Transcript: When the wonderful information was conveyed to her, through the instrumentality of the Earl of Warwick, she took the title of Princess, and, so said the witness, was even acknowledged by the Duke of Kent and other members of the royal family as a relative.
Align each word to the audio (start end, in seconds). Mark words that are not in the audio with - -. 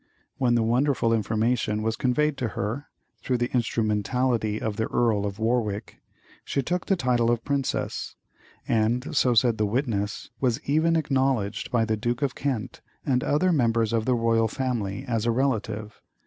When 0.39 0.55
the 0.55 0.63
wonderful 0.63 1.13
information 1.13 1.83
was 1.83 1.95
conveyed 1.95 2.35
to 2.37 2.47
her, 2.57 2.87
through 3.21 3.37
the 3.37 3.53
instrumentality 3.53 4.59
of 4.59 4.75
the 4.77 4.87
Earl 4.87 5.27
of 5.27 5.37
Warwick, 5.37 5.99
she 6.43 6.63
took 6.63 6.87
the 6.87 6.95
title 6.95 7.29
of 7.29 7.45
Princess, 7.45 8.15
and, 8.67 9.15
so 9.15 9.35
said 9.35 9.59
the 9.59 9.67
witness, 9.67 10.31
was 10.39 10.59
even 10.67 10.95
acknowledged 10.95 11.69
by 11.69 11.85
the 11.85 11.97
Duke 11.97 12.23
of 12.23 12.33
Kent 12.33 12.81
and 13.05 13.23
other 13.23 13.51
members 13.53 13.93
of 13.93 14.05
the 14.05 14.15
royal 14.15 14.47
family 14.47 15.05
as 15.07 15.27
a 15.27 15.31
relative. 15.31 16.01